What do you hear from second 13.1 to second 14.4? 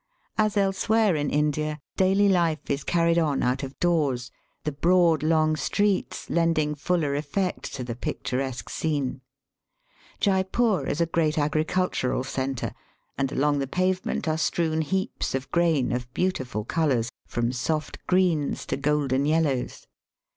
and along the pavement are